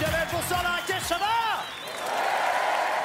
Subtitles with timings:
[0.00, 1.26] Bonsoir Marrakech, ça va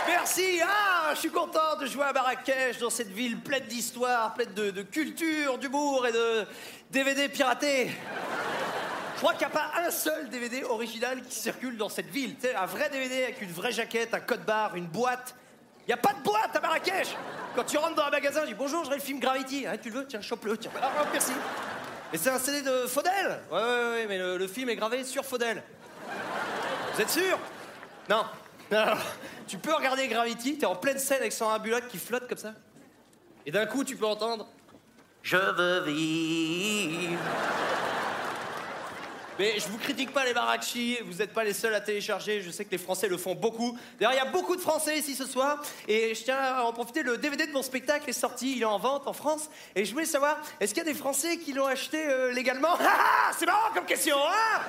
[0.07, 4.53] Merci, ah, je suis content de jouer à Marrakech, dans cette ville pleine d'histoire, pleine
[4.53, 6.45] de, culture, d'humour et de
[6.91, 7.89] DVD piratés.
[9.15, 12.35] Je crois qu'il n'y a pas un seul DVD original qui circule dans cette ville.
[12.35, 15.33] Tu sais, un vrai DVD avec une vraie jaquette, un code barre, une boîte.
[15.87, 17.15] Il n'y a pas de boîte à Marrakech
[17.55, 19.65] Quand tu rentres dans un magasin, tu dis bonjour, je voudrais le film Gravity.
[19.65, 20.71] Ah, tu le veux Tiens, chope-le, tiens.
[21.11, 21.31] Merci.
[22.13, 25.03] Et c'est un CD de Faudel Ouais, ouais, ouais, mais le, le film est gravé
[25.03, 25.63] sur Faudel.
[26.93, 27.39] Vous êtes sûr?
[28.07, 28.23] Non.
[28.71, 28.99] Alors,
[29.47, 32.53] tu peux regarder Gravity, t'es en pleine scène avec Sandra Bullock qui flotte comme ça?
[33.47, 34.47] Et d'un coup, tu peux entendre
[35.23, 37.19] Je veux vivre.
[39.39, 42.51] Mais je vous critique pas les Barakchi, vous n'êtes pas les seuls à télécharger, je
[42.51, 43.75] sais que les Français le font beaucoup.
[43.99, 46.73] D'ailleurs, il y a beaucoup de Français ici ce soir, et je tiens à en
[46.73, 49.83] profiter, le DVD de mon spectacle est sorti, il est en vente en France, et
[49.85, 52.73] je voulais savoir, est-ce qu'il y a des Français qui l'ont acheté euh, légalement?
[52.79, 54.61] Ah ah C'est marrant comme question, hein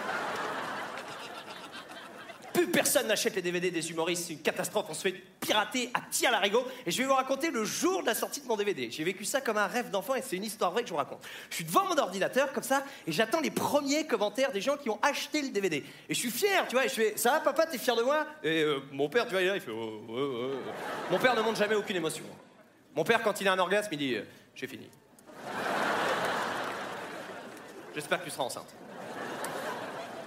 [2.54, 6.00] plus personne n'achète les DVD des humoristes, c'est une catastrophe, on se fait pirater à
[6.10, 6.64] tir larigot.
[6.86, 8.90] Et je vais vous raconter le jour de la sortie de mon DVD.
[8.90, 10.98] J'ai vécu ça comme un rêve d'enfant et c'est une histoire vraie que je vous
[10.98, 11.18] raconte.
[11.50, 14.88] Je suis devant mon ordinateur comme ça et j'attends les premiers commentaires des gens qui
[14.88, 15.84] ont acheté le DVD.
[16.08, 18.02] Et je suis fier, tu vois, et je fais Ça va papa, t'es fier de
[18.02, 18.24] moi?
[18.42, 20.50] Et euh, mon père, tu vois, il fait oh, oh, oh.
[21.10, 22.24] Mon père ne montre jamais aucune émotion.
[22.94, 24.22] Mon père, quand il a un orgasme, il dit euh,
[24.54, 24.88] J'ai fini.
[27.94, 28.74] J'espère que tu seras enceinte.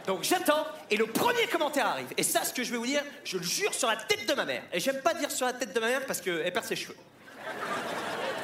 [0.08, 2.08] Donc j'attends et le premier commentaire arrive.
[2.16, 4.34] Et ça, ce que je vais vous dire, je le jure sur la tête de
[4.34, 4.64] ma mère.
[4.72, 6.96] Et j'aime pas dire sur la tête de ma mère parce qu'elle perd ses cheveux.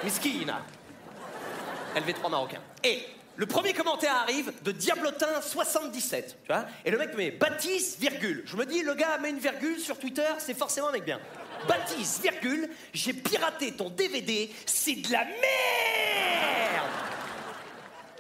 [0.04, 0.62] Miskina.
[1.96, 2.60] LV3 marocain.
[2.84, 3.04] Et
[3.38, 6.66] le premier commentaire arrive de Diablotin 77, tu vois.
[6.84, 8.44] Et le mec me met Baptiste, virgule.
[8.46, 11.20] Je me dis, le gars met une virgule sur Twitter, c'est forcément un mec bien.
[11.68, 15.32] Baptiste, virgule, j'ai piraté ton DVD, c'est de la merde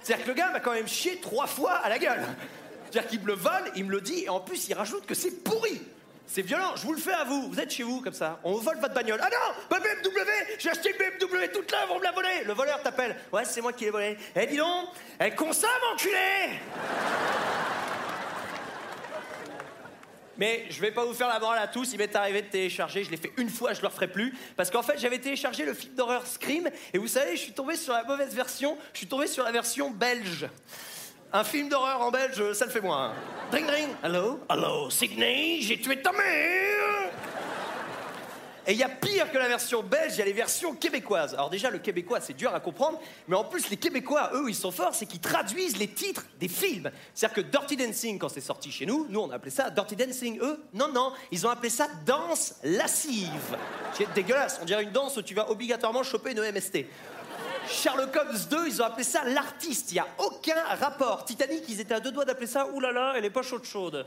[0.01, 2.25] C'est-à-dire que le gars m'a quand même chié trois fois à la gueule.
[2.93, 5.15] C'est-à-dire qu'il me le vole, il me le dit, et en plus il rajoute que
[5.15, 5.81] c'est pourri.
[6.27, 7.49] C'est violent, je vous le fais à vous.
[7.49, 9.19] Vous êtes chez vous comme ça, on vole votre bagnole.
[9.19, 12.43] Ah non, ma BMW, j'ai acheté une BMW toute là, on me l'a volée.
[12.45, 13.15] Le voleur t'appelle.
[13.31, 14.15] Ouais, c'est moi qui l'ai volée.
[14.35, 16.59] Eh dis donc, elle consomme, enculé
[20.37, 23.03] Mais je vais pas vous faire la morale à tous, il m'est arrivé de télécharger,
[23.03, 24.35] je l'ai fait une fois, je le referai plus.
[24.55, 27.75] Parce qu'en fait, j'avais téléchargé le film d'horreur Scream, et vous savez, je suis tombé
[27.75, 30.47] sur la mauvaise version, je suis tombé sur la version belge.
[31.35, 33.11] Un film d'horreur en belge, ça le fait moins.
[33.49, 33.87] Dring dring.
[34.03, 37.09] Hello Hello, Sydney, j'ai tué ta mère
[38.67, 41.33] Et il y a pire que la version belge, il y a les versions québécoises.
[41.33, 44.53] Alors déjà, le québécois, c'est dur à comprendre, mais en plus, les Québécois, eux, ils
[44.53, 46.91] sont forts, c'est qu'ils traduisent les titres des films.
[47.15, 50.39] C'est-à-dire que Dirty Dancing, quand c'est sorti chez nous, nous, on appelait ça Dirty Dancing.
[50.39, 53.57] Eux, non, non, ils ont appelé ça danse lascive.
[53.93, 56.85] C'est dégueulasse, on dirait une danse où tu vas obligatoirement choper une E EMST.
[57.67, 59.91] Sherlock Holmes 2, ils ont appelé ça l'artiste.
[59.91, 61.25] Il n'y a aucun rapport.
[61.25, 64.05] Titanic, ils étaient à deux doigts d'appeler ça oulala, elle est pas chaude chaude.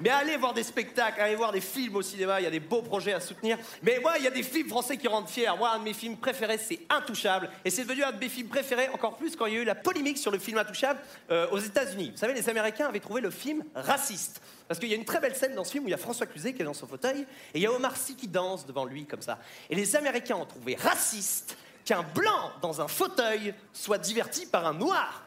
[0.00, 2.60] Mais allez voir des spectacles, allez voir des films au cinéma, il y a des
[2.60, 3.58] beaux projets à soutenir.
[3.82, 5.48] Mais moi, il y a des films français qui rendent fiers.
[5.56, 7.50] Moi, un de mes films préférés, c'est Intouchable.
[7.64, 9.64] Et c'est devenu un de mes films préférés, encore plus quand il y a eu
[9.64, 11.00] la polémique sur le film Intouchable
[11.30, 12.10] euh, aux États-Unis.
[12.12, 14.40] Vous savez, les Américains avaient trouvé le film raciste.
[14.68, 15.98] Parce qu'il y a une très belle scène dans ce film où il y a
[15.98, 17.26] François Cluzet qui est dans son fauteuil et
[17.58, 19.38] il y a Omar Sy qui danse devant lui comme ça.
[19.70, 24.74] Et les Américains ont trouvé raciste qu'un blanc dans un fauteuil soit diverti par un
[24.74, 25.24] noir.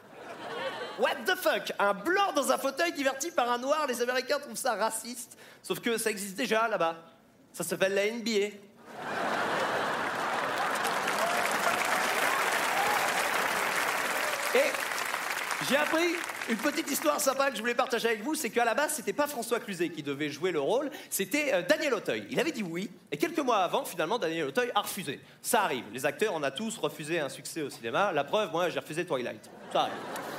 [1.00, 1.72] What the fuck?
[1.80, 5.38] Un blanc dans un fauteuil diverti par un noir, les Américains trouvent ça raciste.
[5.64, 6.96] Sauf que ça existe déjà là-bas.
[7.54, 8.56] Ça s'appelle la NBA.
[14.54, 14.70] Et
[15.70, 16.16] j'ai appris
[16.50, 19.14] une petite histoire sympa que je voulais partager avec vous, c'est qu'à la base, c'était
[19.14, 22.28] pas François Cluzet qui devait jouer le rôle, c'était euh, Daniel Auteuil.
[22.30, 25.22] Il avait dit oui, et quelques mois avant, finalement, Daniel Auteuil a refusé.
[25.42, 28.12] Ça arrive, les acteurs, on a tous refusé un succès au cinéma.
[28.12, 29.50] La preuve, moi, j'ai refusé Twilight.
[29.72, 30.31] Ça arrive.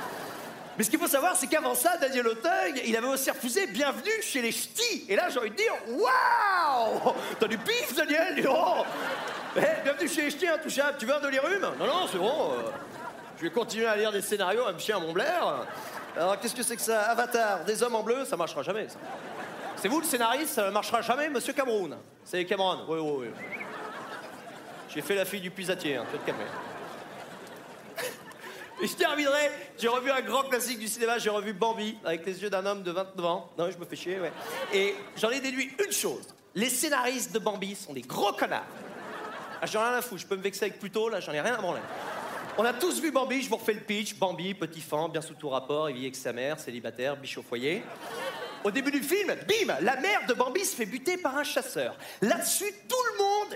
[0.77, 4.21] Mais ce qu'il faut savoir, c'est qu'avant ça, Daniel Auteuil, il avait aussi refusé Bienvenue
[4.21, 5.05] chez les Ch'tis.
[5.07, 8.35] Et là, j'ai envie de dire, waouh T'as du pif, Daniel.
[8.37, 10.97] Eh, bienvenue chez les Ch'tis, intouchable.
[10.97, 12.53] Tu veux un dolirum Non, non, c'est bon.
[12.53, 12.71] euh,
[13.37, 15.65] je vais continuer à lire des scénarios, à me chier à mon blaire.
[16.15, 17.01] Alors, qu'est-ce que c'est que ça?
[17.03, 18.87] Avatar, des hommes en bleu, ça marchera jamais.
[19.75, 21.97] C'est vous le scénariste, ça marchera jamais, monsieur Cameroun?
[22.23, 23.27] C'est Cameron, oui, oui, oui.
[24.89, 26.45] J'ai fait la fille du puisatier, hein, tu vas te calmer.
[28.81, 32.49] Je terminerai, j'ai revu un grand classique du cinéma, j'ai revu Bambi, avec les yeux
[32.49, 33.49] d'un homme de 29 ans.
[33.57, 34.31] Non, je me fais chier, ouais.
[34.73, 36.27] Et j'en ai déduit une chose.
[36.55, 38.65] Les scénaristes de Bambi sont des gros connards.
[39.61, 41.41] Ah, j'en ai rien à foutre, je peux me vexer avec Pluto, là, j'en ai
[41.41, 41.81] rien à branler.
[42.57, 44.15] On a tous vu Bambi, je vous refais le pitch.
[44.15, 47.43] Bambi, petit fan, bien sous tout rapport, il vit avec sa mère, célibataire, biche au
[47.43, 47.83] foyer.
[48.63, 51.97] Au début du film, bim, la mère de Bambi se fait buter par un chasseur.
[52.21, 53.02] Là-dessus, tout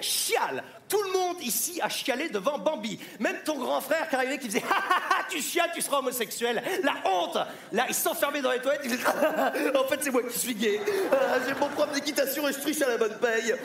[0.01, 0.63] monde.
[0.87, 2.99] Tout le monde ici a chialé devant Bambi.
[3.19, 5.99] Même ton grand frère qui arrivait qui faisait Ha ha ha, tu chiales, tu seras
[5.99, 6.61] homosexuel.
[6.83, 7.37] La honte
[7.73, 8.85] Là, il s'enfermait dans les toilettes,
[9.75, 10.79] En fait, c'est moi qui suis gay.
[11.11, 13.55] Ah, J'ai mon prof d'équitation et je triche à la bonne paye.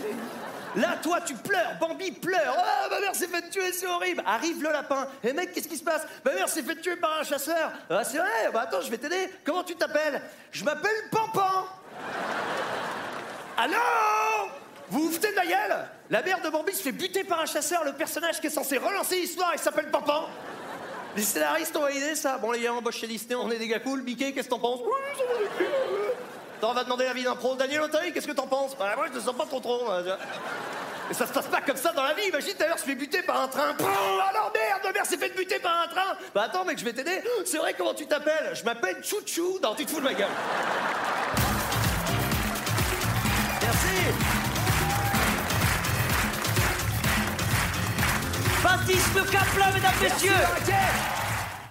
[0.74, 2.56] Là, toi, tu pleures, Bambi pleure.
[2.56, 4.22] Ah, ma mère s'est fait tuer, c'est horrible.
[4.26, 5.06] Arrive le lapin.
[5.22, 6.02] Et mec, qu'est-ce qui se passe?
[6.24, 7.72] Ma mère s'est fait tuer par un chasseur.
[7.90, 8.50] Ah, c'est vrai?
[8.52, 9.30] Bah attends, je vais t'aider.
[9.44, 10.22] Comment tu t'appelles?
[10.50, 11.66] Je m'appelle Pampan.
[13.58, 13.76] Allô?
[14.92, 17.46] Vous vous foutez de la gueule La mère de Bambi se fait buter par un
[17.46, 17.82] chasseur.
[17.82, 20.28] Le personnage qui est censé relancer l'histoire, il s'appelle Pampan.
[21.16, 22.36] Les scénaristes ont validé ça.
[22.36, 24.02] Bon, les gars, on bosse chez Disney, on est des gars cool.
[24.02, 25.64] Mickey, qu'est-ce que t'en penses Oui, ça va.
[26.58, 27.54] Attends, on va demander l'avis d'un pro.
[27.54, 29.82] Daniel Auteuil, qu'est-ce que t'en penses Bah, moi, je te sens pas trop trop.
[29.82, 30.02] moi.
[31.08, 32.28] Mais ça se passe pas comme ça dans la vie.
[32.28, 33.74] Imagine, d'ailleurs, je fais buter par un train.
[33.80, 36.18] Alors merde, ma mère s'est fait buter par un train.
[36.34, 37.22] Bah attends, mec, je vais t'aider.
[37.46, 39.58] C'est vrai, comment tu t'appelles Je m'appelle Chouchou.
[39.62, 40.28] Non, tu te fous de ma gueule.
[43.62, 44.51] Merci.
[48.62, 51.21] Baptiste Caplin, mesdames, messieurs.